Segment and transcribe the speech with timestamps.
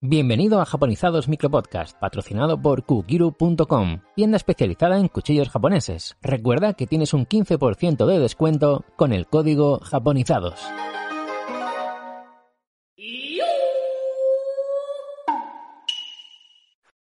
[0.00, 6.16] Bienvenido a Japonizados Micropodcast, patrocinado por Kukiru.com, tienda especializada en cuchillos japoneses.
[6.22, 10.60] Recuerda que tienes un 15% de descuento con el código Japonizados.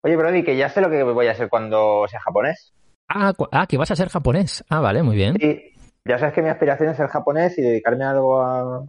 [0.02, 2.72] Oye, Brody, que ya sé lo que voy a hacer cuando sea japonés.
[3.08, 4.64] Ah, ah, que vas a ser japonés.
[4.70, 5.36] Ah, vale, muy bien.
[5.38, 5.60] Sí,
[6.04, 8.84] ya sabes que mi aspiración es ser japonés y dedicarme a algo a-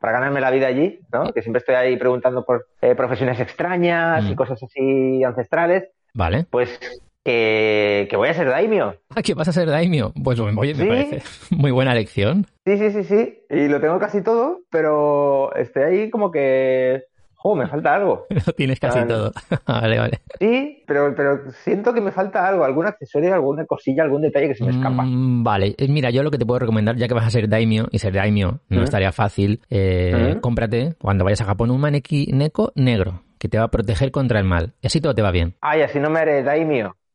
[0.00, 1.32] para ganarme la vida allí, ¿no?
[1.32, 4.36] Que siempre estoy ahí preguntando por eh, profesiones extrañas y Mm.
[4.36, 5.84] cosas así ancestrales.
[6.14, 6.46] Vale.
[6.50, 6.78] Pues
[7.24, 8.94] que, que voy a ser daimyo.
[9.14, 10.12] Ah, que vas a ser daimyo.
[10.22, 10.86] Pues oye, me Sí.
[10.88, 12.46] parece muy buena lección.
[12.66, 13.38] Sí, sí, sí, sí.
[13.50, 17.04] Y lo tengo casi todo, pero estoy ahí como que...
[17.46, 18.26] ¡Oh, me falta algo!
[18.46, 19.30] Lo tienes casi todo.
[19.66, 20.20] vale, vale.
[20.40, 24.54] Sí, pero, pero siento que me falta algo, algún accesorio, alguna cosilla, algún detalle que
[24.54, 25.02] se me escapa.
[25.02, 27.46] Mm, vale, Eh, mira, yo lo que te puedo recomendar, ya que vas a ser
[27.46, 28.84] daimyo, y ser daimyo no ¿Mm?
[28.84, 30.40] estaría fácil, eh, ¿Mm?
[30.40, 34.38] cómprate, cuando vayas a Japón, un maneki neko negro, que te va a proteger contra
[34.38, 34.72] el mal.
[34.80, 35.54] Y así todo te va bien.
[35.60, 36.96] Ay, así no me haré daimyo.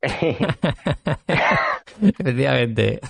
[2.02, 3.00] Efectivamente.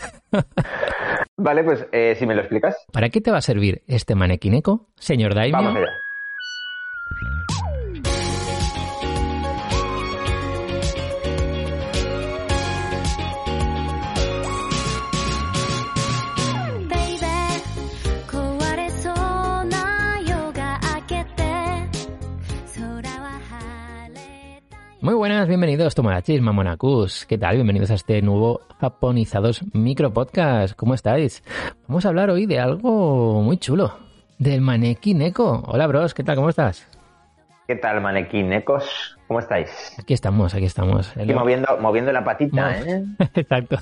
[1.36, 4.48] vale, pues eh, si me lo explicas, ¿Para qué te va a servir este maneki
[4.50, 5.58] neko, señor daimyo?
[5.58, 5.92] vamos allá.
[25.10, 27.26] Muy buenas, bienvenidos Tomodachis, Mamonakus.
[27.26, 27.56] ¿Qué tal?
[27.56, 30.76] Bienvenidos a este nuevo Japonizados Micro Podcast.
[30.76, 31.42] ¿Cómo estáis?
[31.88, 33.92] Vamos a hablar hoy de algo muy chulo.
[34.38, 35.64] Del maneki neko.
[35.66, 36.36] Hola, bros, ¿qué tal?
[36.36, 36.86] ¿Cómo estás?
[37.66, 39.18] ¿Qué tal, manequinecos?
[39.26, 39.96] ¿Cómo estáis?
[39.98, 41.10] Aquí estamos, aquí estamos.
[41.16, 43.04] Aquí moviendo, moviendo la patita, ¿eh?
[43.34, 43.78] Exacto.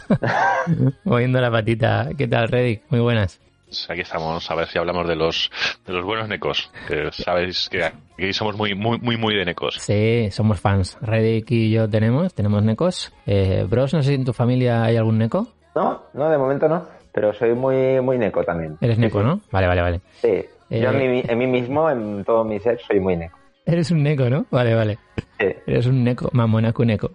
[1.05, 2.09] Moviendo la patita.
[2.17, 2.84] ¿Qué tal, Reddick?
[2.88, 3.38] Muy buenas.
[3.69, 5.51] Pues Aquí estamos a ver si hablamos de los
[5.87, 6.71] de los buenos necos.
[6.89, 9.77] Que sabéis que aquí somos muy muy muy muy de necos.
[9.79, 10.97] Sí, somos fans.
[11.03, 13.12] Reddick y yo tenemos, tenemos necos.
[13.27, 15.49] Eh, bros, no sé si en tu familia hay algún neco.
[15.75, 16.87] No, no, de momento no.
[17.12, 18.79] Pero soy muy, muy neco también.
[18.81, 19.27] Eres neco, sí.
[19.27, 19.41] ¿no?
[19.51, 20.00] Vale, vale, vale.
[20.23, 20.29] Sí.
[20.29, 23.37] Eh, Yo en mí, en mí mismo, en todo mi ser, soy muy neco.
[23.67, 24.47] Eres un neco, ¿no?
[24.50, 24.99] Vale, vale.
[25.39, 25.47] Sí.
[25.67, 27.11] Eres un neco, mamonaku neko.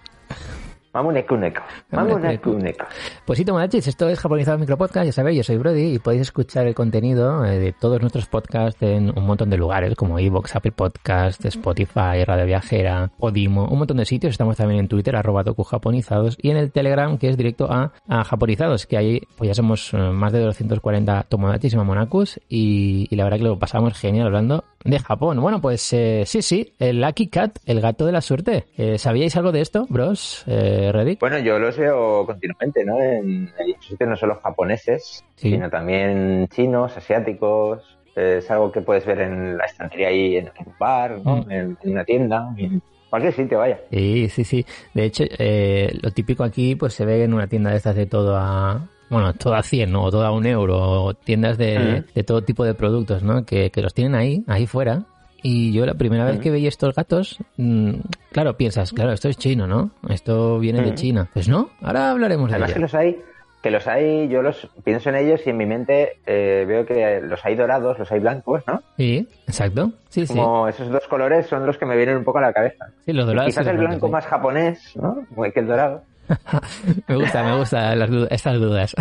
[0.93, 1.61] Mamu neku neko.
[1.91, 2.85] Mamu neku neko.
[3.25, 6.67] Pues sí, Tomodachis, esto es Japonizado Micropodcast, ya sabéis, yo soy Brody y podéis escuchar
[6.67, 10.71] el contenido eh, de todos nuestros podcasts en un montón de lugares como iVoox, Apple
[10.71, 14.31] Podcast, Spotify, Radio Viajera, Podimo, un montón de sitios.
[14.31, 18.23] Estamos también en Twitter, arroba Japonizados y en el Telegram que es directo a, a
[18.23, 23.15] Japonizados, que ahí pues ya somos eh, más de 240 Tomodachis y Mamonakus y, y
[23.15, 25.39] la verdad que lo pasamos genial hablando de Japón.
[25.41, 28.65] Bueno, pues eh, sí, sí, el Lucky Cat, el gato de la suerte.
[28.77, 30.43] Eh, ¿Sabíais algo de esto, bros?
[30.47, 31.19] Eh, Reddick?
[31.19, 32.99] Bueno, yo los veo continuamente, ¿no?
[33.01, 35.51] En, muchos sitios no solo japoneses, Sí.
[35.51, 37.97] sino también chinos, asiáticos.
[38.15, 41.37] Es algo que puedes ver en la estantería ahí en un bar, ¿no?
[41.37, 41.51] Mm.
[41.51, 43.79] En, en una tienda, en cualquier sitio, vaya.
[43.91, 44.65] Sí, sí, sí.
[44.93, 48.05] De hecho, eh, lo típico aquí, pues se ve en una tienda de estas de
[48.05, 50.03] todo a, bueno, todo a 100, ¿no?
[50.03, 53.45] O todo a un euro, o tiendas de, todo tipo de productos, ¿no?
[53.45, 55.05] Que, que los tienen ahí, ahí fuera.
[55.43, 57.91] Y yo la primera vez que veía estos gatos, mm,
[58.31, 59.91] claro, piensas, claro, esto es chino, ¿no?
[60.09, 60.95] Esto viene de.
[60.95, 61.29] China.
[61.33, 62.83] Pues no, ahora hablaremos de Además que ello.
[62.85, 63.21] los hay,
[63.61, 67.19] que los hay, yo los pienso en ellos y en mi mente eh, veo que
[67.21, 68.81] los hay dorados, los hay blancos, ¿no?
[68.97, 69.91] Sí, exacto.
[70.09, 70.33] Sí, sí.
[70.33, 72.87] Como esos dos colores son los que me vienen un poco a la cabeza.
[73.05, 74.11] Sí, los dorados Quizás y el blancos, blanco sí.
[74.13, 75.17] más japonés, ¿no?
[75.51, 76.03] Que el dorado.
[77.07, 78.95] Me gusta, me gusta las du- estas dudas.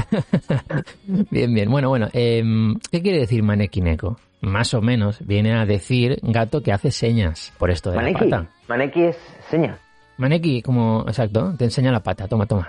[1.30, 1.70] bien, bien.
[1.70, 2.08] Bueno, bueno.
[2.12, 4.16] em, ¿Qué quiere decir maneki neko?
[4.40, 8.24] Más o menos viene a decir gato que hace señas por esto de Maneki.
[8.28, 8.50] la pata.
[8.68, 9.16] Maneki es
[9.50, 9.78] seña.
[10.18, 12.26] Maneki, como, exacto, te enseña la pata.
[12.28, 12.68] Toma, toma.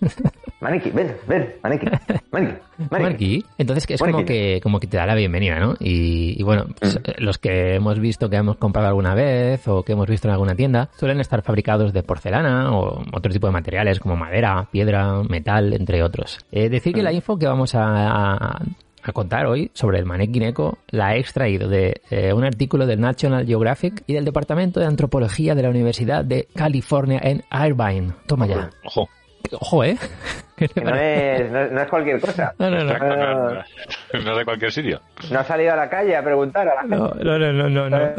[0.60, 1.86] Maneki, ven, ven, Maneki.
[2.32, 2.56] Maneki,
[2.90, 3.44] Maneki.
[3.58, 5.74] Entonces que es como que, como que te da la bienvenida, ¿no?
[5.78, 6.98] Y, y bueno, pues, Mm.
[7.04, 10.32] eh, los que hemos visto que hemos comprado alguna vez o que hemos visto en
[10.32, 15.22] alguna tienda suelen estar fabricados de porcelana o otro tipo de materiales como madera, piedra,
[15.22, 16.38] metal, entre otros.
[16.50, 18.62] Eh, decir que la info que vamos a, a-
[19.00, 23.00] a contar hoy sobre el maneki neko la he extraído de eh, un artículo del
[23.00, 28.12] National Geographic y del Departamento de Antropología de la Universidad de California en Irvine.
[28.26, 28.70] Toma ya.
[28.84, 29.08] Ojo.
[29.52, 29.96] Ojo, ¿eh?
[30.56, 32.52] ¿Qué te Que no es, no, es- no es cualquier cosa.
[32.58, 32.98] No, no, no.
[32.98, 35.00] No, no, no es de cualquier sitio.
[35.30, 36.96] No ha salido a la calle a preguntar a la gente.
[36.96, 37.90] No, no, no, no, no.
[37.90, 37.98] no.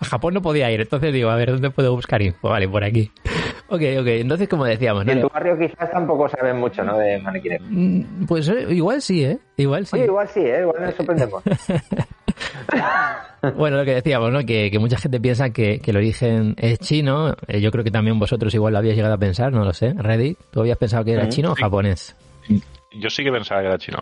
[0.00, 2.48] A Japón no podía ir, entonces digo, a ver, ¿dónde puedo buscar info?
[2.48, 3.10] Vale, por aquí.
[3.68, 5.12] Ok, ok, entonces como decíamos, Y ¿no?
[5.12, 6.98] en tu barrio quizás tampoco saben mucho, ¿no?
[6.98, 7.60] De manequines.
[7.62, 9.38] Mm, Pues eh, igual sí, ¿eh?
[9.56, 9.96] Igual sí.
[9.96, 10.60] Oye, igual sí, ¿eh?
[10.62, 11.42] Igual nos sorprendemos.
[13.56, 14.40] Bueno, lo que decíamos, ¿no?
[14.40, 17.36] Que, que mucha gente piensa que, que el origen es chino.
[17.46, 19.92] Eh, yo creo que también vosotros igual lo habíais llegado a pensar, no lo sé.
[19.96, 22.16] Reddit, ¿tú habías pensado que era Mm, chino o japonés?
[22.98, 23.98] Yo sí que pensaba que era chino.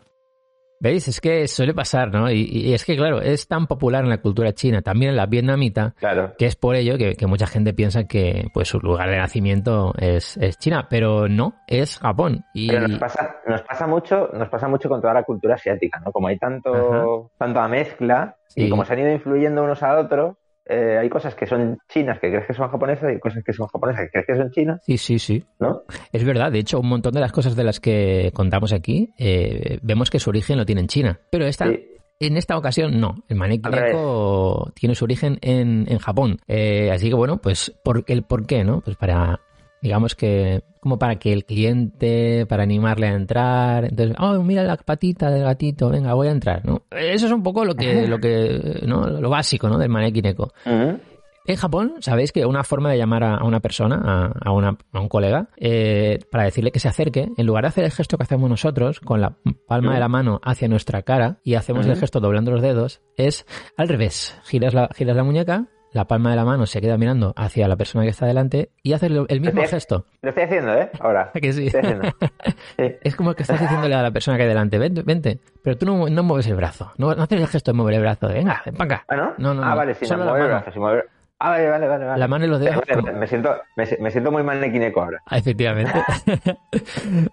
[0.84, 1.08] ¿Veis?
[1.08, 2.31] Es que suele pasar, ¿no?
[2.31, 5.25] Y, y es que, claro, es tan popular en la cultura china, también en la
[5.25, 6.34] vietnamita, Claro.
[6.36, 9.94] que es por ello que, que mucha gente piensa que pues su lugar de nacimiento
[9.98, 12.44] es, es China, pero no, es Japón.
[12.52, 16.00] Y Pero nos pasa, nos pasa mucho, nos pasa mucho con toda la cultura asiática,
[16.04, 16.12] ¿no?
[16.12, 17.04] Como hay tanto, Ajá.
[17.38, 18.64] tanta mezcla Sí.
[18.66, 20.36] y como se han ido influyendo unos a otros,
[20.66, 23.66] eh, hay cosas que son chinas que crees que son japonesas y cosas que son
[23.66, 25.44] japonesas que crees que son chinas, sí, sí, sí.
[25.61, 25.82] ¿no?
[26.12, 29.78] Es verdad, de hecho, un montón de las cosas de las que contamos aquí, eh,
[29.82, 31.20] vemos que su origen lo tiene en China.
[31.31, 31.87] Pero esta, Sí.
[32.20, 33.25] en esta ocasión no.
[33.28, 33.38] El.
[33.38, 36.38] Neko tiene su origen en, en Japón.
[36.46, 38.81] Eh, así que bueno, pues por, el por qué, ¿no?
[38.81, 39.40] Pues para,
[39.82, 44.76] digamos que, como para que el cliente, para animarle a entrar, entonces, oh, mira la
[44.76, 46.82] patita del gatito, venga, voy a entrar, ¿no?
[46.90, 49.06] Eso es un poco lo que, lo que, ¿no?
[49.08, 49.78] Lo básico, ¿no?
[49.78, 50.52] Del Maneki Neko.
[51.46, 55.00] En Japón, sabéis que una forma de llamar a, una persona, a, a una- a
[55.00, 58.22] un colega, eh, para decirle que se acerque, en lugar de hacer el gesto que
[58.25, 59.36] hacemos nosotros, con la
[59.66, 63.46] palma de la mano hacia nuestra cara y hacemos el gesto doblando los dedos, es
[63.76, 64.38] al revés.
[64.44, 67.76] Giras la, giras la muñeca, la palma de la mano se queda mirando hacia la
[67.76, 70.05] persona que está delante y haces lo- el mismo gesto.
[70.20, 70.91] Lo estoy haciendo, ¿eh?
[71.00, 71.31] Ahora.
[71.35, 71.69] ¿A que sí?
[71.69, 71.82] Estoy.
[72.76, 72.96] Sí.
[73.02, 75.38] Es como que estás diciéndole a la persona que hay delante, vente, vente.
[75.62, 76.93] Pero tú no, no mueves el brazo.
[76.99, 78.26] No, no haces el gesto de mover el brazo.
[78.29, 79.05] de, Venga, ven para acá.
[79.08, 79.35] ¿Ah, no?
[79.38, 79.76] No, no, ah, no.
[79.76, 81.08] vale, sin Solo la mover el brazo, sin mover...
[81.38, 82.05] Ah, vale, vale, vale.
[82.05, 82.19] vale.
[82.20, 82.82] La mano y los dedos.
[82.88, 85.23] Vale, me, siento, me, me siento muy manequineco ahora.
[85.26, 85.93] Ah, Efectivamente.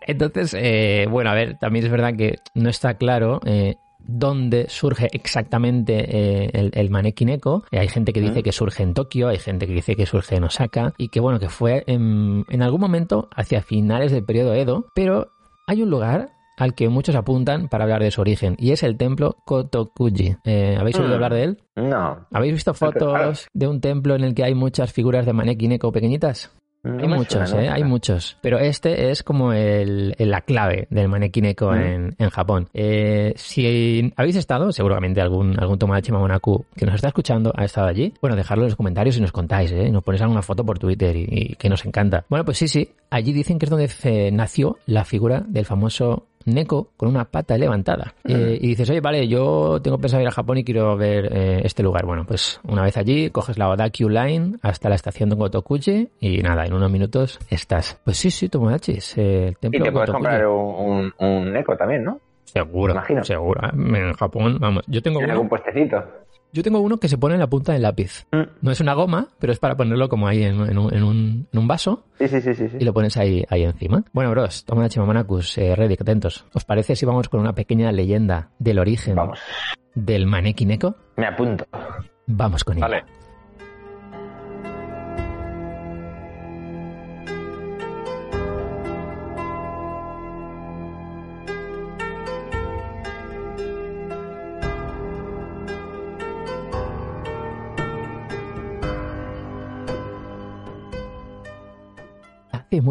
[0.08, 3.76] Entonces, eh, bueno, a ver, también es verdad que no está claro eh,
[4.20, 6.06] dónde surge exactamente
[6.46, 7.64] eh, el, el Maneki Neko.
[7.72, 10.36] Eh, hay gente que dice que surge en Tokio, hay gente que dice que surge
[10.36, 14.54] en Osaka y que, bueno, que fue en, en algún momento hacia finales del periodo
[14.54, 15.32] Edo, pero
[15.68, 18.96] hay un lugar al que muchos apuntan para hablar de su origen y es el
[18.98, 20.36] templo Kotokuji.
[20.44, 21.14] Eh, ¿Habéis oído Mm.
[21.14, 21.58] hablar de él?
[21.76, 22.28] No.
[22.32, 25.92] ¿Habéis visto fotos de un templo en el que hay muchas figuras de Maneki Neko
[25.92, 26.52] pequeñitas?
[26.84, 27.70] No Hay muchos, ¿eh?
[27.70, 28.38] Hay muchos.
[28.42, 31.76] Pero este es como el, la clave del Maneki Neko Mm.
[31.82, 32.68] en, en Japón.
[32.74, 37.88] Eh, si habéis estado, seguramente algún, algún Tomodachi Mamonaku que nos está escuchando ha estado
[37.88, 38.14] allí.
[38.22, 39.92] Bueno, dejadlo en los comentarios y nos contáis, ¿eh?
[39.92, 42.26] Nos ponéis alguna foto por Twitter y, y que nos encanta.
[42.30, 42.90] Bueno, pues sí, sí.
[43.10, 48.14] Allí dicen que es donde nació la figura del famoso Neko con una pata levantada.
[48.24, 51.62] Eh, y dices, oye, vale, yo tengo pensado ir a Japón y quiero ver eh,
[51.64, 52.06] este lugar.
[52.06, 56.38] Bueno, pues una vez allí, coges la Odakyu Line hasta la estación de Gotokuchi y
[56.40, 58.00] nada, en unos minutos estás.
[58.04, 60.12] Pues sí, sí, Tomodachis, eh, el Y templo te puedes Gotokuchi.
[60.14, 62.20] comprar un, un, un eco también, ¿no?
[62.46, 63.24] Seguro, imagino.
[63.24, 63.62] seguro.
[63.74, 66.04] En Japón, vamos, yo tengo En algún puestecito.
[66.54, 68.26] Yo tengo uno que se pone en la punta del lápiz.
[68.32, 68.42] Mm.
[68.62, 71.48] No es una goma, pero es para ponerlo como ahí en, en un, en un-
[71.52, 72.70] en un vaso Sí, sí, sí, sí.
[72.70, 72.78] sí.
[72.80, 74.04] y lo pones ahí, ahí encima.
[74.14, 76.46] Bueno, bros, Tomodachi Mamonakus, eh, Reddit, atentos.
[76.54, 79.40] ¿Os parece si vamos con una pequeña leyenda del origen Vamos,
[79.96, 80.96] del Maneki Neko?
[81.18, 81.66] me apunto.
[82.28, 82.82] Vamos con ello.
[82.88, 83.04] Vale.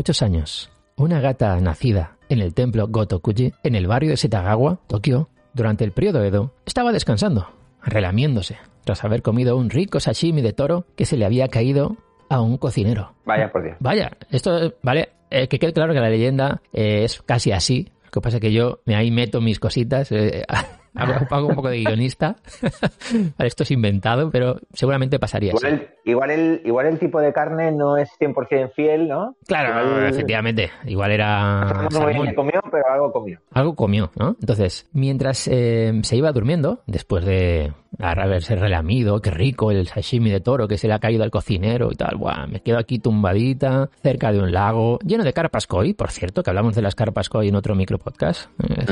[0.00, 5.28] Muchos años, una gata nacida en el templo Gotokuji, en el barrio de Setagawa, Tokio,
[5.52, 7.48] durante el periodo Edo, estaba descansando,
[7.82, 11.98] relamiéndose, tras haber comido un rico sashimi de toro que se le había caído
[12.30, 13.12] a un cocinero.
[13.26, 13.76] Vaya por Dios.
[13.78, 17.92] Vaya, esto, vale, eh, que quede claro que la leyenda eh, es casi así.
[18.04, 20.46] Lo que pasa es que yo me ahí meto mis cositas, eh,
[20.94, 22.36] hago, hago un poco de guionista.
[23.38, 25.66] Esto es inventado, pero seguramente pasaría así.
[25.66, 29.36] Igual el, igual, el, igual el tipo de carne no es 100% fiel, ¿no?
[29.46, 30.70] Claro, Igual- efectivamente.
[30.86, 33.38] Igual era No bien comió, pero algo comió.
[33.52, 34.36] Algo comió, ¿no?
[34.40, 40.40] Entonces, mientras eh, se iba durmiendo, después de haberse relamido, qué rico el sashimi de
[40.40, 43.90] toro que se le ha caído al cocinero y tal, Buah, me quedo aquí tumbadita,
[44.02, 47.28] cerca de un lago, lleno de carpas koi, por cierto, que hablamos de las carpas
[47.28, 48.48] koi en otro micropodcast.
[48.68, 48.86] Eh,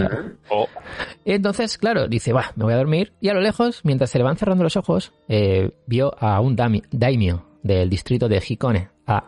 [0.50, 0.66] O
[1.24, 3.12] entonces, claro, dice, va, me voy a dormir.
[3.20, 6.56] Y a lo lejos, mientras se le van cerrando los ojos, eh, vio a un
[6.56, 9.24] daimyo del distrito de Hikone, a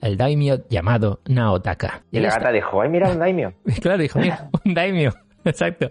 [0.00, 2.02] el daimyo llamado Naotaka.
[2.10, 3.52] Y la gata dijo, ay, mira un daimyo.
[3.64, 5.10] está- Claro, dijo, mira, un daimyo.
[5.44, 5.90] Exacto.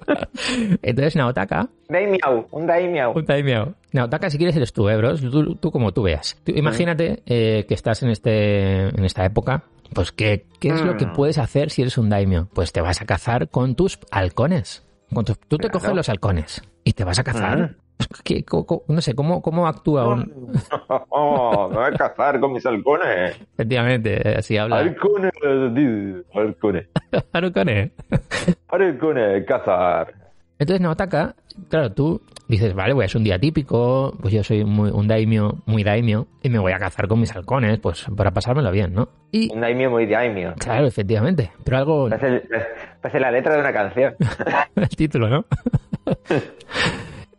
[0.82, 3.14] Entonces Naotaka, Daimiao, un daimiao.
[3.14, 3.74] un daimyo.
[3.92, 5.22] Naotaka, si quieres, eres tú, eh, bros.
[5.22, 6.38] Tú, tú como tú veas.
[6.44, 9.64] Tú imagínate eh, que estás en, este, en esta época.
[9.94, 11.14] Pues, ¿qué, ¿qué es lo que Mm.
[11.14, 12.48] puedes hacer si eres un daimyo?
[12.54, 14.84] Pues te vas a cazar con tus halcones.
[15.14, 15.72] Tú te Claro.
[15.72, 17.76] coges los halcones y te vas a cazar.
[18.00, 18.04] Mm.
[18.24, 20.52] ¿Qué- co- co- no sé, ¿cómo, cómo actúa un...
[21.10, 23.40] Oh, me voy a cazar con mis halcones.
[23.54, 24.78] Efectivamente, así habla.
[24.78, 25.32] Halcones,
[26.34, 26.88] halcones.
[27.34, 27.92] Harukones.
[28.70, 30.14] Halcones, cazar.
[30.60, 31.36] Entonces Naotaka,
[31.70, 35.58] claro, tú dices, vale, pues es un día típico, pues yo soy muy, un daimio,
[35.66, 39.10] muy daimio, y me voy a cazar con mis halcones, pues para pasármelo bien, ¿no?
[39.32, 40.54] Y, Un daimio muy daimio.
[40.60, 42.10] claro, efectivamente, pero algo...
[42.10, 42.48] Parece,
[43.02, 44.16] parece la letra de una canción.
[44.76, 45.46] el título, ¿no?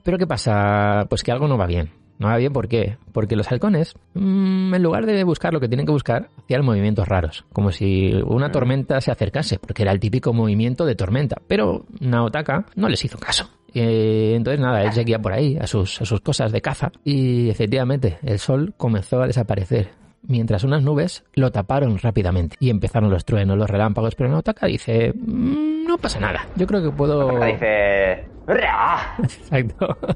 [0.04, 1.06] Pero ¿qué pasa?
[1.08, 1.90] Pues que algo no va bien.
[2.18, 2.96] No va bien, ¿por qué?
[3.12, 7.08] Porque los halcones, mm, en lugar de buscar lo que tienen que buscar, hacían movimientos
[7.08, 11.42] raros, como si una tormenta se acercase, porque era el típico movimiento de tormenta.
[11.48, 13.50] Pero Naotaka no les hizo caso.
[13.74, 17.50] Eh, entonces nada, él seguía por ahí a sus, a sus cosas de caza y
[17.50, 19.90] efectivamente el sol comenzó a desaparecer
[20.26, 25.12] mientras unas nubes lo taparon rápidamente y empezaron los truenos, los relámpagos, pero Naotaka dice,
[25.14, 27.30] "Mm, no pasa nada, yo creo que puedo...
[27.36, 28.24] Acá dice...
[29.22, 29.96] Exacto.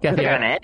[0.00, 0.32] ¿Qué hacía?
[0.32, 0.58] gané.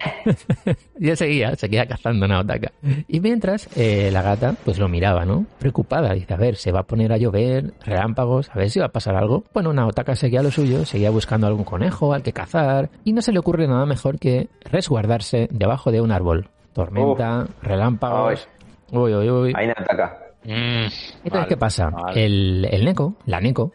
[1.01, 2.71] Y él seguía, seguía cazando a Naotaka.
[3.09, 5.47] Y mientras, eh, la gata pues lo miraba, ¿no?
[5.59, 6.13] Preocupada.
[6.13, 8.93] Dice, a ver, se va a poner a llover, relámpagos, a ver si va a
[8.93, 9.45] pasar algo.
[9.55, 12.91] Bueno, Naotaka seguía lo suyo, seguía buscando algún conejo al que cazar.
[13.05, 16.49] Y no se le ocurre nada mejor que resguardarse debajo de un árbol.
[16.73, 18.49] Tormenta, relámpagos.
[18.91, 19.53] Uy, uy, uy.
[19.57, 20.19] Ahí no ataca.
[20.45, 21.91] Mm, Entonces, vale, ¿qué pasa?
[21.91, 22.25] vale.
[22.25, 23.73] El, el Neko, la Neko,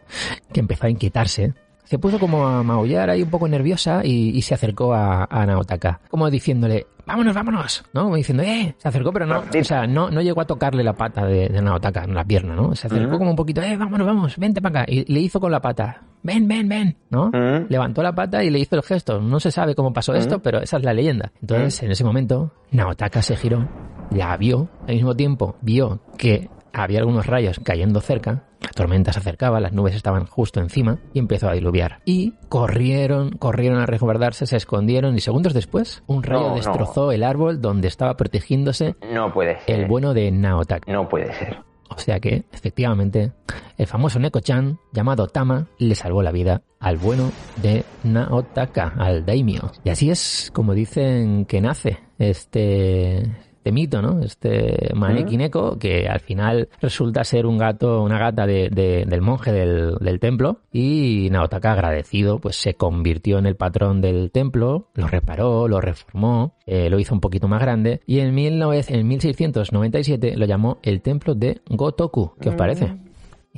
[0.52, 4.42] que empezó a inquietarse, se puso como a maullar ahí un poco nerviosa y, y
[4.42, 8.04] se acercó a, a Naotaka, como diciéndole, vámonos, vámonos, ¿no?
[8.04, 10.92] Como diciendo, eh, se acercó, pero no, o sea, no, no llegó a tocarle la
[10.92, 12.74] pata de, de Naotaka la pierna, ¿no?
[12.74, 14.92] Se acercó como un poquito, eh, vámonos, vamos, vente para acá.
[14.92, 17.30] Y le hizo con la pata, ven, ven, ven, ¿no?
[17.68, 19.20] Levantó la pata y le hizo el gesto.
[19.20, 21.32] No se sabe cómo pasó esto, pero esa es la leyenda.
[21.40, 23.66] Entonces, en ese momento, Naotaka se giró,
[24.10, 28.44] la vio, al mismo tiempo vio que había algunos rayos cayendo cerca,
[28.78, 32.00] tormenta se acercaba, las nubes estaban justo encima y empezó a diluviar.
[32.04, 36.54] Y corrieron, corrieron a resguardarse, se escondieron y segundos después, un rayo No, no.
[36.54, 39.80] destrozó el árbol donde estaba protegiéndose No puede ser.
[39.80, 40.90] el bueno de Naotaka.
[40.90, 41.58] No puede ser.
[41.90, 43.32] O sea que, efectivamente,
[43.78, 47.32] el famoso Neko-chan, llamado Tama, le salvó la vida al bueno
[47.62, 49.72] de Naotaka, al daimyo.
[49.84, 53.22] Y así es como dicen que nace este,
[53.58, 54.20] este mito, ¿no?
[54.22, 59.20] Este Maneki Neko, que al final resulta ser un gato, una gata de- de- del
[59.20, 60.60] monje del, del templo.
[60.72, 66.54] Y Naotaka, agradecido, pues se convirtió en el patrón del templo, lo reparó, lo reformó,
[66.66, 68.00] eh, lo hizo un poquito más grande.
[68.06, 72.32] Y en, 19 en 1697 lo llamó el templo de Gotoku.
[72.40, 72.84] ¿Qué os parece?
[72.84, 72.96] O sea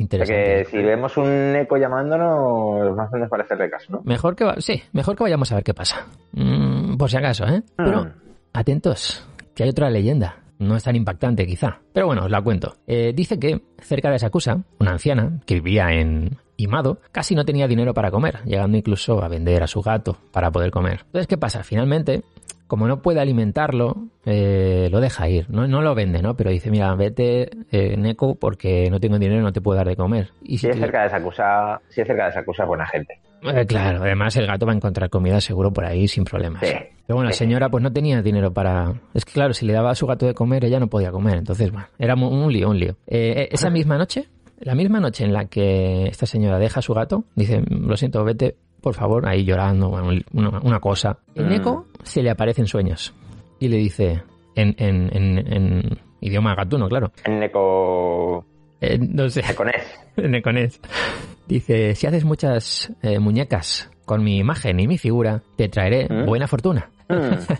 [0.02, 0.42] Interesante.
[0.44, 4.00] que si vemos un eco llamándonos, más o menos para hacerle caso, ¿no?
[4.04, 6.06] Mejor que, va- sí, mejor que vayamos a ver qué pasa.
[6.32, 7.62] Mm, por si acaso, ¿eh?
[7.76, 8.08] Pero Mm.
[8.54, 9.26] atentos,
[9.60, 10.36] que hay otra leyenda.
[10.58, 11.80] No es tan impactante, quizá.
[11.92, 12.76] Pero bueno, os la cuento.
[12.86, 17.68] Eh, dice que cerca de Sakusa, una anciana que vivía en Imado, casi no tenía
[17.68, 21.00] dinero para comer, llegando incluso a vender a su gato para poder comer.
[21.04, 21.62] Entonces, ¿qué pasa?
[21.62, 22.22] Finalmente,
[22.66, 25.50] como no puede alimentarlo, eh, lo deja ir.
[25.50, 26.36] No, no lo vende, ¿no?
[26.36, 29.96] Pero dice, mira, vete, eh, Neko, porque no tengo dinero no te puedo dar de
[29.96, 30.30] comer.
[30.42, 33.18] Y Si es te- cerca de Sakusa, si es cerca de Sakusa, buena gente.
[33.42, 36.62] Eh, claro, además el gato va a encontrar comida seguro por ahí sin problemas.
[36.66, 36.72] Sí.
[37.06, 38.92] Pero bueno, la señora pues no tenía dinero para...
[39.14, 41.38] Es que claro, si le daba a su gato de comer, ella no podía comer.
[41.38, 42.92] Entonces, bueno, era un lío, un lío.
[43.06, 44.28] Eh, eh, esa misma noche,
[44.60, 48.22] la misma noche en la que esta señora deja a su gato, dice, lo siento,
[48.24, 51.18] vete, por favor, ahí llorando, bueno, una, una cosa.
[51.34, 51.48] El Mm.
[51.48, 53.12] Neko se le aparece en sueños
[53.58, 54.22] y le dice,
[54.54, 57.10] en, en, en, en idioma gatuno, claro.
[57.24, 58.44] En Neko...
[58.80, 59.42] Eh, no sé.
[59.42, 60.00] Nekonés.
[60.16, 60.80] Neconés.
[61.50, 66.26] Dice, si haces muchas eh, muñecas con mi imagen y mi figura, te traeré ¿Mm?
[66.26, 66.90] buena fortuna.
[67.08, 67.52] Mm.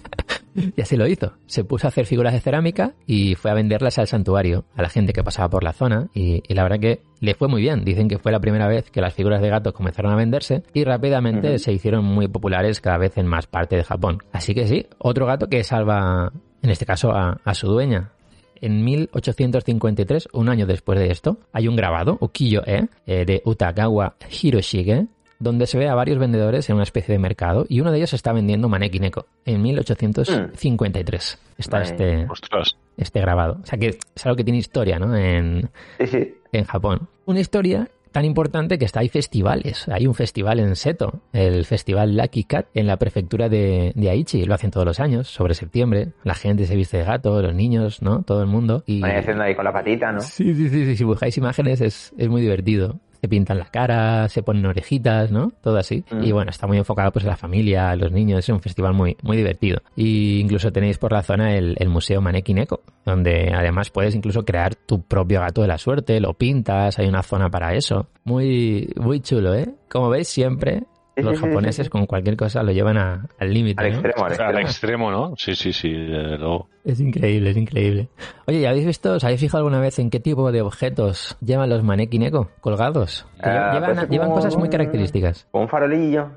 [0.77, 1.33] Y así lo hizo.
[1.47, 4.89] Se puso a hacer figuras de cerámica y fue a venderlas al santuario, a la
[4.89, 6.09] gente que pasaba por la zona.
[6.13, 7.85] Y, y la verdad que le fue muy bien.
[7.85, 10.85] Dicen que fue la primera vez que las figuras de gatos comenzaron a venderse y
[10.85, 14.19] rápidamente se hicieron muy populares cada vez en más parte de Japón.
[14.33, 16.33] Así que sí, otro gato que salva,
[16.63, 18.11] en este caso, a, a su dueña.
[18.61, 25.07] En 1853, un año después de esto, hay un grabado, Ukiyo-e, eh, de Utagawa Hiroshige,
[25.39, 28.13] donde se ve a varios vendedores en una especie de mercado y uno de ellos
[28.13, 31.39] está vendiendo Maneki Neko en 1853.
[31.57, 32.77] Está este, Ostras.
[32.97, 33.59] este grabado.
[33.63, 35.17] O sea que es algo que tiene historia, ¿no?
[35.17, 36.35] En, Sí, sí.
[36.53, 37.09] en Japón.
[37.25, 39.89] Una historia tan importante que hasta hay festivales.
[39.89, 44.45] Hay un festival en Seto, el festival Lucky Cat, en la prefectura de, de Aichi.
[44.45, 46.13] Lo hacen todos los años, sobre septiembre.
[46.25, 48.23] La gente se viste de gato, los niños, ¿no?
[48.23, 48.83] Todo el mundo.
[48.87, 49.01] Y...
[49.01, 50.21] Van haciendo ahí con la patita, ¿no?
[50.21, 50.97] Sí, sí, sí, sí.
[50.97, 52.99] Si buscáis imágenes es, es muy divertido.
[53.21, 55.53] Se pintan la cara, se ponen orejitas, ¿no?
[55.63, 56.05] Todo así.
[56.11, 56.25] Mm.
[56.25, 58.41] Y bueno, está muy enfocado pues a la familia, a los niños.
[58.41, 59.83] Es un festival muy, muy divertido.
[59.97, 64.45] Y incluso tenéis por la zona el, el Museo Maneki Neko, donde además puedes incluso
[64.45, 68.09] crear tu propio gato de la suerte, lo pintas, hay una zona para eso.
[68.25, 69.75] Muy, muy chulo, ¿eh?
[69.89, 70.85] Como veis, siempre
[71.23, 73.83] los japoneses con cualquier cosa lo llevan a- al límite.
[73.85, 73.99] Al ¿no?
[73.99, 74.61] extremo, al Al extremo.
[74.61, 75.35] extremo, ¿no?
[75.37, 75.91] Sí, sí, sí.
[75.93, 76.69] desde luego.
[76.85, 78.09] Es increíble, es increíble.
[78.47, 81.69] Oye, ¿ya habéis visto, os habéis fijado alguna vez en qué tipo de objetos llevan
[81.69, 81.83] los
[82.23, 83.27] eco colgados?
[83.43, 85.47] Ah, llevan, pues llevan cosas muy características.
[85.53, 86.29] Un farolillo.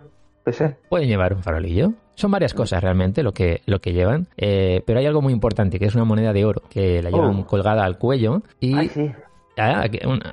[0.44, 0.62] Pues.
[0.90, 1.94] Pueden llevar un farolillo.
[2.16, 4.28] Son varias cosas realmente lo que, lo que llevan.
[4.36, 7.40] Eh, pero hay algo muy importante, que es una moneda de oro, que la llevan
[7.40, 7.46] Oh.
[7.48, 8.42] colgada al cuello.
[8.60, 9.10] Y Ay, sí.
[9.58, 9.86] Ah,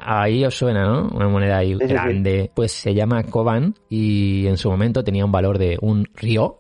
[0.03, 1.09] ahí os suena, ¿no?
[1.15, 1.93] Una moneda ahí Sí, sí, sí.
[1.93, 2.50] grande.
[2.55, 6.59] Pues se llama Koban y en su momento tenía un valor de un río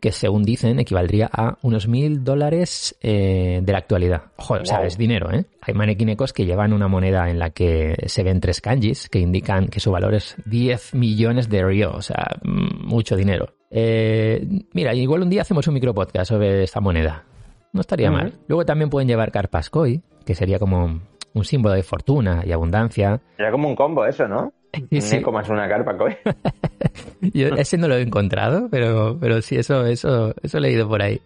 [0.00, 4.22] que según dicen equivaldría a unos mil dólares eh, de la actualidad.
[4.36, 5.44] Ojo, o sea, es dinero, ¿eh?
[5.60, 9.66] Hay manequinecos que llevan una moneda en la que se ven tres kanjis que indican
[9.66, 13.54] que su valor es 10 millones de río, o sea, mm, mucho dinero.
[13.70, 17.24] Eh, mira, igual un día hacemos un micropodcast sobre esta moneda.
[17.72, 18.34] No estaría mal.
[18.46, 21.00] Luego también pueden llevar carpas koi, que sería como
[21.38, 23.20] un símbolo de fortuna y abundancia.
[23.38, 24.52] Era como un combo eso, ¿no?
[25.00, 26.16] Sí, más una carpa, coi.
[27.32, 31.02] Yo ese no lo he encontrado, pero, pero sí, eso, eso, eso he leído por
[31.02, 31.20] ahí.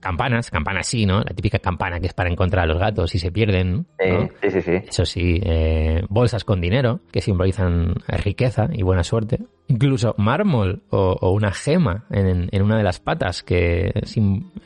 [0.00, 1.18] Campanas, campanas sí, ¿no?
[1.20, 4.28] La típica campana que es para encontrar a los gatos si se pierden, ¿no?
[4.42, 4.72] Sí, sí, sí.
[4.88, 9.38] Eso sí, eh, bolsas con dinero que simbolizan riqueza y buena suerte.
[9.68, 13.92] Incluso mármol o, o una gema en, en una de las patas que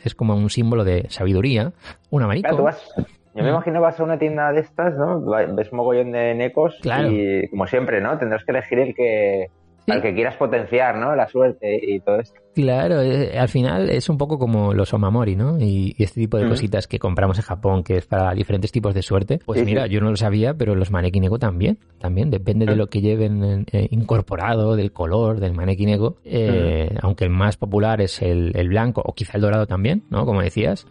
[0.04, 1.74] es como un símbolo de sabiduría.
[2.08, 2.48] Un abanico.
[2.48, 2.94] Claro, tú vas,
[3.36, 5.20] yo me imagino vas a una tienda de estas, ¿no?
[5.54, 7.08] Ves mogollón de necos Claro.
[7.10, 8.18] y como siempre, ¿no?
[8.18, 9.46] Tendrás que elegir el que
[9.84, 9.92] Sí.
[9.92, 11.14] al que quieras potenciar, ¿no?
[11.14, 12.40] La suerte y todo esto.
[12.56, 15.58] Claro, eh, al final es un poco como los omamori, ¿no?
[15.60, 18.94] Y, y este tipo de cositas que compramos en Japón, que es para diferentes tipos
[18.94, 19.40] de suerte.
[19.44, 19.90] Pues Sí, mira, sí.
[19.92, 21.78] yo no lo sabía, pero los manequineko también.
[21.98, 22.78] También depende de Mm.
[22.78, 26.16] lo que lleven eh, incorporado, del color del manequineko.
[26.24, 30.24] Eh, Aunque el más popular es el, el blanco o quizá el dorado también, ¿no?
[30.24, 30.86] Como decías.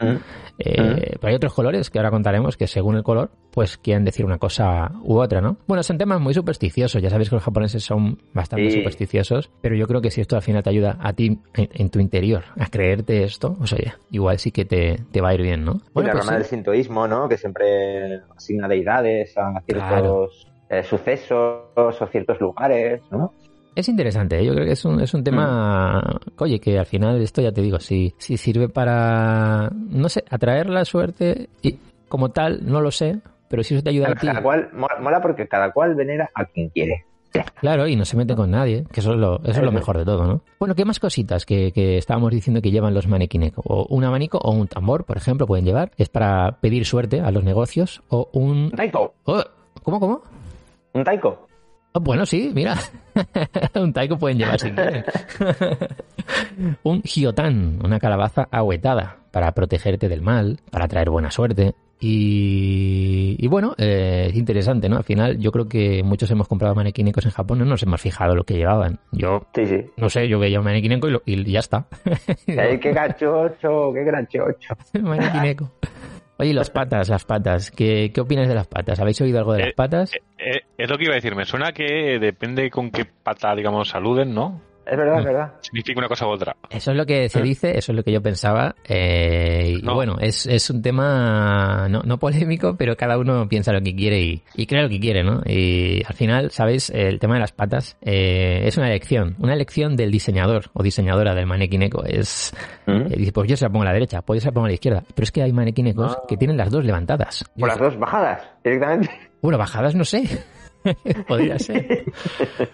[0.59, 4.25] Eh, Pero hay otros colores que ahora contaremos que según el color, pues quieren decir
[4.25, 5.57] una cosa u otra, ¿no?
[5.67, 7.01] Bueno, son temas muy supersticiosos.
[7.01, 8.77] Ya sabéis que los japoneses son bastante Sí.
[8.77, 11.89] supersticiosos, pero yo creo que si esto al final te ayuda a ti en, en
[11.89, 15.41] tu interior a creerte esto, pues oye, igual sí que te, te va a ir
[15.41, 15.73] bien, ¿no?
[15.73, 16.33] y la pues rama sí.
[16.33, 17.27] del sintoísmo, ¿no?
[17.29, 23.33] Que siempre asigna deidades a ciertos eh, sucesos o ciertos lugares, ¿no?
[23.75, 24.45] Es interesante, ¿eh?
[24.45, 26.41] yo creo que es un, es un tema, Mm.
[26.43, 30.69] oye, que al final esto ya te digo, si, si sirve para, no sé, atraer
[30.69, 31.77] la suerte y
[32.07, 35.21] como tal, no lo sé, pero si eso te ayuda a ti, Cada cual, mola
[35.21, 37.05] porque cada cual venera a quien quiere.
[37.59, 39.71] Claro, y no se mete con nadie, que eso es lo, eso es lo Eso.
[39.71, 40.41] mejor de todo, ¿no?
[40.59, 43.61] Bueno, ¿qué más cositas que, que estábamos diciendo que llevan los manequineco?
[43.65, 47.31] O un abanico o un tambor, por ejemplo, pueden llevar, es para pedir suerte a
[47.31, 48.71] los negocios, o un...
[48.71, 49.43] Taiko, oh,
[49.83, 50.21] ¿Cómo, cómo?
[50.93, 51.47] un taiko.
[51.93, 52.75] Ah, bueno, sí, mira.
[53.75, 55.05] un taiko pueden llevar si quieren.
[56.83, 61.75] un hiotan, una calabaza ahuetada para protegerte del mal, para traer buena suerte.
[61.99, 64.97] Y, y bueno, eh, es interesante, ¿no?
[64.97, 68.35] Al final yo creo que muchos hemos comprado manequinecos en Japón, no nos hemos fijado
[68.35, 68.99] lo que llevaban.
[69.11, 69.85] Yo, Sí, sí.
[69.97, 71.87] no sé, yo veía un manequineco y, lo- y ya está.
[72.47, 74.75] Ay, qué gachocho, qué gran chocho.
[75.01, 75.71] manequineco.
[76.37, 77.71] Oye, y las patas, las patas.
[77.71, 78.99] ¿Qué, ¿Qué opinas de las patas?
[78.99, 80.11] ¿Habéis oído algo de las Eh, patas?
[80.37, 81.33] Eh, es lo que iba a decir.
[81.33, 84.59] Me suena que depende con qué pata, digamos, saluden, ¿no?
[84.85, 85.19] Es verdad, Mm.
[85.19, 85.53] es verdad.
[85.61, 86.55] Significa una cosa u otra.
[86.69, 88.75] Eso es lo que se dice, eso es lo que yo pensaba.
[88.87, 89.95] eh, y No.
[89.95, 94.21] bueno, es, es un tema no, no polémico, pero cada uno piensa lo que quiere
[94.21, 95.41] y, y cree lo que quiere, ¿no?
[95.45, 96.89] Y al final, ¿sabéis?
[96.91, 101.33] El tema de las patas eh, es una elección, una elección del diseñador o diseñadora
[101.35, 102.03] del manequineco.
[102.05, 102.53] Es,
[102.87, 102.91] Mm.
[103.11, 104.65] eh, dice, pues yo se la pongo a la derecha, pues yo se la pongo
[104.65, 105.03] a la izquierda.
[105.15, 106.21] Pero es que hay manequinecos Ah.
[106.27, 107.43] que tienen las dos levantadas.
[107.57, 109.09] Por las dos bajadas, directamente.
[109.41, 110.23] Bueno, bajadas no sé.
[111.27, 112.05] Podría ser.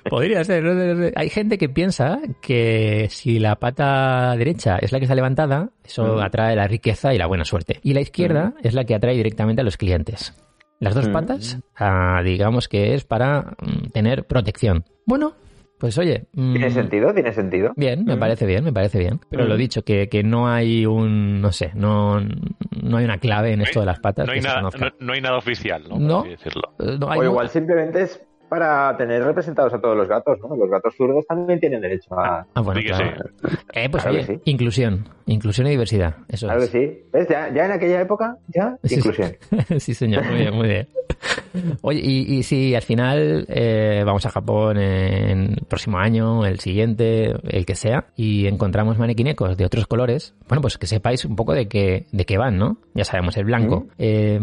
[0.09, 1.13] Podría ser.
[1.15, 6.17] Hay gente que piensa que si la pata derecha es la que está levantada, eso
[6.17, 6.19] Mm.
[6.19, 7.79] atrae la riqueza y la buena suerte.
[7.83, 10.33] Y la izquierda es la que atrae directamente a los clientes.
[10.79, 11.13] Las dos Mm.
[11.13, 14.83] patas, ah, digamos que es para mm, tener protección.
[15.05, 15.33] Bueno,
[15.81, 16.27] pues oye.
[16.33, 17.73] mm, Tiene sentido, tiene sentido.
[17.75, 18.19] Bien, me Mm.
[18.19, 19.19] parece bien, me parece bien.
[19.29, 19.47] Pero Mm.
[19.47, 23.61] lo dicho, que, que no hay un, no sé, no, no hay una clave en
[23.61, 24.27] esto de las patas.
[24.27, 25.89] No hay, nada, no, no hay nada oficial, ¿no?
[25.95, 26.19] Por No.
[26.19, 26.61] así decirlo.
[26.79, 30.53] Eh, no hay O igual simplemente es para tener representados a todos los gatos, ¿no?
[30.57, 32.45] Los gatos zurdos también tienen derecho a...
[32.53, 33.23] Ah, bueno, Sí que claro.
[33.71, 34.41] Eh, pues Claro oye, que sí.
[34.43, 36.99] inclusión, inclusión y diversidad, eso Claro que sí.
[37.13, 37.29] ¿Ves?
[37.29, 39.37] Ya, ya en aquella época, ya, Sí, inclusión.
[39.79, 40.87] sí, señor, muy bien, muy bien.
[41.81, 46.59] Oye, y, y si al final eh, vamos a Japón en el próximo año, el
[46.59, 51.37] siguiente, el que sea, y encontramos manequinecos de otros colores, bueno, pues que sepáis un
[51.37, 52.79] poco de qué, de qué van, ¿no?
[52.93, 53.87] Ya sabemos, el blanco.
[53.97, 54.39] Eh,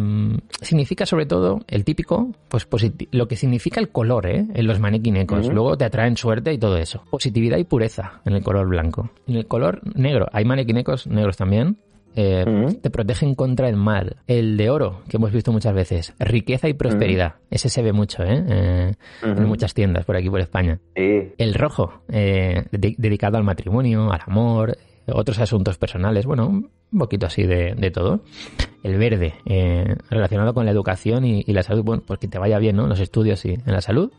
[0.62, 2.66] significa sobre todo el típico, pues
[3.10, 4.46] lo que significa el color, ¿eh?
[4.54, 5.46] En los manequinecos.
[5.46, 5.54] Ujú.
[5.54, 7.02] Luego te atraen suerte y todo eso.
[7.10, 9.10] Positividad y pureza en el color blanco.
[9.26, 11.76] En el color negro, hay manequinecos negros también,
[12.16, 12.74] eh, Ujú.
[12.74, 14.16] te protegen contra el mal.
[14.26, 17.34] El de oro, que hemos visto muchas veces, riqueza y prosperidad.
[17.50, 18.44] Ese se ve mucho, ¿eh?
[18.48, 20.78] Eh, En muchas tiendas por aquí, por España.
[20.94, 24.76] El rojo, eh, de- dedicado al matrimonio, al amor,
[25.12, 28.20] otros asuntos personales, bueno, un poquito así de, de todo.
[28.82, 32.38] El verde, eh, relacionado con la educación y, y la salud, bueno, pues que te
[32.38, 32.86] vaya bien, ¿no?
[32.86, 34.10] Los estudios y en la salud.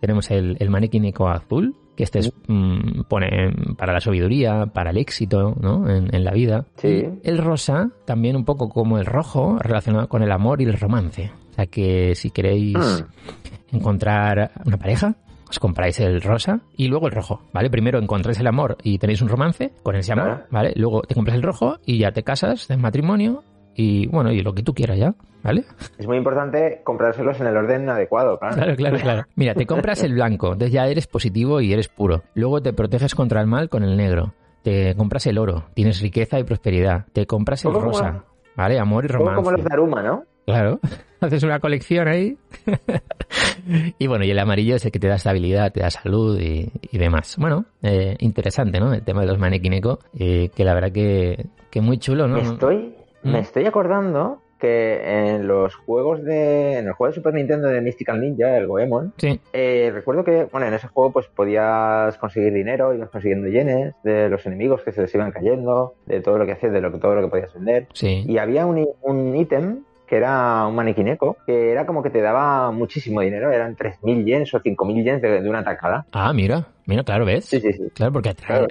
[0.00, 4.96] Tenemos el, el maniquí azul, que este es, mm, pone para la sabiduría, para el
[4.96, 5.88] éxito, ¿no?
[5.90, 6.64] En, en la vida.
[6.76, 7.04] Sí.
[7.22, 11.30] El rosa, también un poco como el rojo, relacionado con el amor y el romance.
[11.50, 13.76] O sea que si queréis Mm.
[13.76, 15.16] encontrar una pareja,
[15.50, 17.68] os compráis el rosa y luego el rojo, ¿vale?
[17.68, 20.44] Primero encontráis el amor y tenéis un romance con ese amor, Claro.
[20.50, 20.72] ¿vale?
[20.76, 23.42] Luego te compras el rojo y ya te casas, en matrimonio
[23.74, 25.64] y bueno, y lo que tú quieras ya, ¿vale?
[25.98, 28.54] Es muy importante comprárselos en el orden adecuado, claro.
[28.56, 29.22] Claro, claro, claro.
[29.36, 32.22] Mira, te compras el blanco, entonces ya eres positivo y eres puro.
[32.34, 34.34] Luego te proteges contra el mal con el negro.
[34.62, 37.06] Te compras el oro, tienes riqueza y prosperidad.
[37.12, 38.24] Te compras el como- rosa,
[38.56, 38.78] ¿vale?
[38.78, 39.36] Amor y romance.
[39.36, 40.24] como los de Aruma, ¿no?
[40.46, 40.80] Claro,
[41.20, 42.36] haces una colección ahí.
[43.98, 46.70] y bueno, y el amarillo es el que te da estabilidad, te da salud y,
[46.90, 47.36] y demás.
[47.38, 48.92] Bueno, eh, interesante, ¿no?
[48.92, 52.36] El tema de los manequineco, eh, que la verdad que, que muy chulo, ¿no?
[52.36, 53.32] Me estoy, Mm.
[53.32, 56.78] me estoy acordando que en los juegos de.
[56.78, 60.44] En el juego de Super Nintendo de Mystical Ninja, el Goemon, Sí, eh, recuerdo que,
[60.52, 64.92] bueno, en ese juego pues podías conseguir dinero, ibas consiguiendo yenes de los enemigos que
[64.92, 67.28] se les iban cayendo, de todo lo que hacías, de lo que, todo lo que
[67.28, 67.86] podías vender.
[67.92, 68.24] sí.
[68.26, 73.20] Y había un ítem que era un maniquineco, que era como que te daba muchísimo
[73.20, 76.04] dinero, eran 3.000 yens o 5.000 yens de, de una tacada.
[76.10, 77.44] Ah, mira, mira, claro, ¿ves?
[77.44, 77.84] Sí, sí, sí.
[77.94, 78.66] Claro, porque atrae.
[78.66, 78.68] Claro,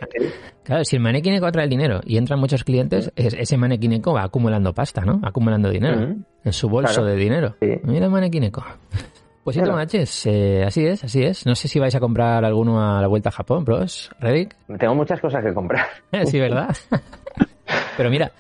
[0.64, 4.24] Claro, si el manequineco atrae el dinero y entran muchos clientes, es- ese manequineco va
[4.24, 5.22] acumulando pasta, ¿no?
[5.24, 7.08] Acumulando dinero en su bolso Claro.
[7.08, 7.56] de dinero.
[7.62, 7.80] Sí.
[7.84, 8.64] Mira el manequineco.
[9.42, 11.46] Pues sí, tomaches, eh, así es, así es.
[11.48, 14.12] No sé si vais a comprar alguno a la vuelta a Japón, bros.
[14.20, 14.56] ¿Reddick?
[14.78, 15.88] Tengo muchas cosas que comprar.
[16.26, 16.76] sí, ¿verdad?
[17.98, 18.32] Pero mira,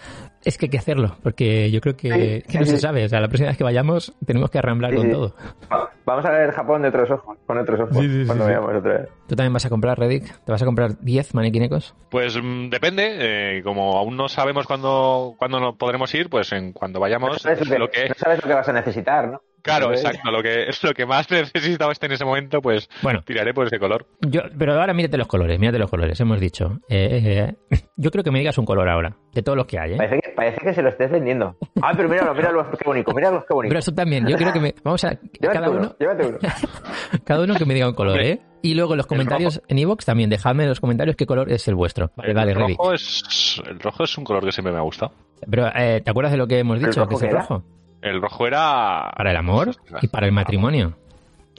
[0.45, 3.05] es que hay que hacerlo, porque yo creo que, Sí, que no sí, se sabe.
[3.05, 5.11] O sea, la próxima vez que vayamos tenemos que arramblar Sí, con sí.
[5.11, 5.35] todo.
[5.71, 8.45] Va- Vamos a ver Japón de otros ojos, con otros ojos, Sí, sí, sí, cuando
[8.45, 8.49] sí.
[8.49, 9.09] veamos otra vez.
[9.27, 10.43] ¿Tú también vas a comprar, Reddick?
[10.43, 11.93] ¿Te vas a comprar 10 manequinecos?
[12.09, 16.73] Pues mm, depende, eh, como aún no sabemos cuándo, cuándo no podremos ir, pues en
[16.73, 19.27] cuando vayamos, No sabes, lo que, lo que, no sabes lo que vas a necesitar,
[19.27, 19.41] ¿no?
[19.61, 23.21] Claro, exacto, lo que es lo que más necesitaba este en ese momento, pues Bueno,
[23.25, 24.07] tiraré por ese color.
[24.21, 26.79] yo, pero ahora mírate los colores, mírate los colores, hemos dicho.
[26.89, 29.93] Eh, eh, yo creo que me digas un color ahora, de todos los que hay,
[29.93, 29.97] ¿eh?
[29.97, 31.55] Parece que, parece que se lo estés vendiendo.
[31.81, 33.69] Ah, pero míralo, míralo, qué bonito, míralo, qué bonito.
[33.69, 34.75] Pero eso también, yo creo que me...
[34.83, 35.11] Vamos a...
[35.11, 36.37] Llévate Cada uno, uno, llévate uno.
[37.25, 38.41] cada uno que me diga un color, ¿eh?
[38.61, 41.67] Y luego en los comentarios en iVoox también, dejadme en los comentarios qué color es
[41.67, 42.11] el vuestro.
[42.15, 45.13] Vale, vale, el, rojo es, el rojo es un color que siempre me ha gustado.
[45.49, 46.99] Pero, eh, ¿te acuerdas de lo que hemos ¿El dicho?
[46.99, 47.63] rojo Que es el rojo.
[48.01, 49.11] El rojo era...
[49.15, 50.97] Para el amor y para el matrimonio.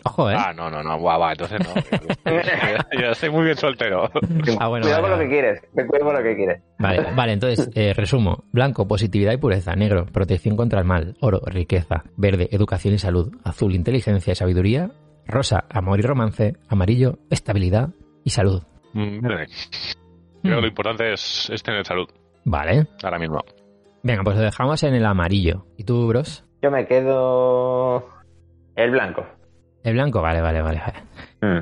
[0.04, 0.34] Ojo, ¿eh?
[0.36, 1.74] Ah, no, no, no, guau, guau, entonces no.
[2.24, 4.10] ya, ya estoy muy bien soltero.
[4.58, 6.62] Ah, bueno, cuidado vale, con lo que quieres, ten cuidado con lo que quieres.
[6.78, 8.44] Vale, vale, entonces, eh, resumo.
[8.52, 9.74] Blanco, positividad y pureza.
[9.74, 11.16] Negro, protección contra el mal.
[11.20, 12.04] Oro, riqueza.
[12.16, 13.30] Verde, educación y salud.
[13.44, 14.90] Azul, inteligencia y sabiduría.
[15.26, 16.54] Rosa, amor y romance.
[16.68, 17.90] Amarillo, estabilidad
[18.24, 18.62] y salud.
[18.94, 19.46] Mm, verde.
[20.42, 22.08] Creo que lo importante es, es tener salud,
[22.44, 22.86] Vale.
[23.02, 23.40] ahora mismo.
[24.02, 25.66] Venga, pues lo dejamos en el amarillo.
[25.76, 26.44] ¿Y tú, bros?
[26.62, 28.06] Yo me quedo
[28.76, 29.24] el blanco.
[29.82, 30.80] El blanco, vale, vale, vale.
[30.80, 31.00] vale.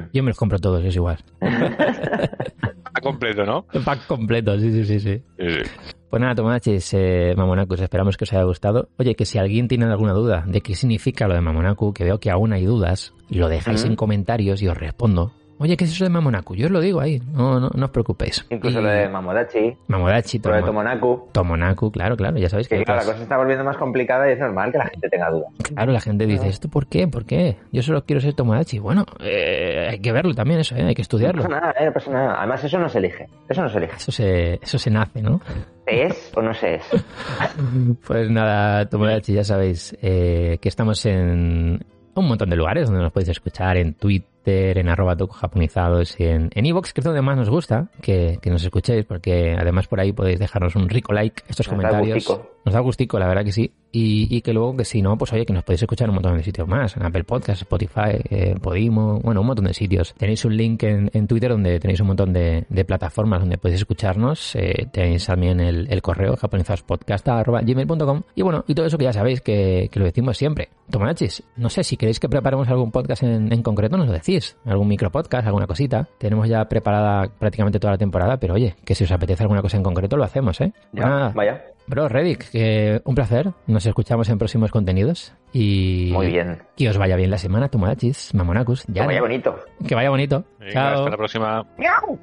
[0.03, 0.09] Mm.
[0.13, 1.19] Yo me los compro todos, es igual.
[1.41, 3.67] Está completo, ¿no?
[3.73, 5.23] El pack completo, sí, sí, sí, sí.
[5.39, 5.71] Sí, sí.
[6.11, 8.89] Pues nada, Tomachis, eh, Mamonacus, esperamos que os haya gustado.
[8.99, 12.19] Oye, que si alguien tiene alguna duda de qué significa lo de Mamonaku, que veo
[12.19, 13.91] que aún hay dudas, lo dejáis Ujú.
[13.91, 15.33] en comentarios y os respondo.
[15.61, 16.55] Oye, ¿qué es eso de Mamonaku?
[16.55, 18.47] Yo os lo digo ahí, no, no, no os preocupéis.
[18.51, 21.29] Incluso Y lo de Mamodachi, Mamodachi, lo de Tomo- Tomonaku.
[21.33, 24.35] Tomonaku, claro, claro, ya sabéis que claro, la cosa se está volviendo más complicada y
[24.35, 25.51] es normal que la gente tenga dudas.
[25.75, 27.09] Claro, la gente dice, ¿esto por qué?
[27.09, 27.57] ¿Por qué?
[27.73, 28.79] Yo solo quiero ser Tomodachi.
[28.79, 30.83] Bueno, eh, hay que verlo también eso, ¿eh?
[30.85, 31.43] hay que No estudiarlo.
[31.43, 32.35] pasa nada, eh, no pasa nada.
[32.39, 33.27] Además, eso no se elige.
[33.49, 33.97] Eso no se elige.
[33.97, 35.41] Eso se, eso se nace, ¿no?
[35.87, 36.85] ¿Se es o no se es?
[38.07, 43.13] Pues nada, Tomodachi, ya sabéis eh, que estamos en un montón de lugares donde nos
[43.13, 47.23] podéis escuchar, en Twitter, en arroba toco japonizados y en en iVoox, que es donde
[47.23, 51.13] más nos gusta que, que nos escuchéis, porque además por ahí podéis dejarnos un rico
[51.13, 52.41] like, estos Nos comentarios.
[52.65, 53.73] Nos da gustico, la verdad que sí.
[53.93, 56.17] Y, y que luego, que si no, pues oye, que nos podéis escuchar en un
[56.17, 60.13] montón de sitios más, en Apple Podcast, Spotify, eh, Podimo, bueno, un montón de sitios.
[60.19, 63.81] Tenéis un link en, en Twitter donde tenéis un montón de, de plataformas donde podéis
[63.81, 64.55] escucharnos.
[64.57, 69.41] Eh, tenéis también el, el correo japonizadospodcast.gmail.com y bueno, y todo eso que ya sabéis
[69.41, 70.69] que, que lo decimos siempre.
[70.91, 74.38] Tomachis, no sé si queréis que preparemos algún podcast en, en concreto, nos lo decís.
[74.65, 76.09] Algún micropodcast, alguna cosita.
[76.19, 79.77] Tenemos ya preparada prácticamente toda la temporada, pero oye, que si os apetece alguna cosa
[79.77, 80.73] en concreto, lo hacemos, ¿eh?
[80.93, 81.63] Ya, Nada, vaya.
[81.87, 83.51] Bro, Reddick, que un placer.
[83.67, 85.33] Nos escuchamos en próximos contenidos.
[85.55, 86.59] Y Muy bien.
[86.77, 88.85] que os vaya bien la semana, Tomachis, Mamonacus.
[88.85, 89.57] Que Ya vaya bonito.
[89.87, 90.45] que vaya bonito.
[90.59, 90.95] Venga, Chao.
[90.99, 91.67] hasta la próxima.
[91.79, 92.19] ¡Miau!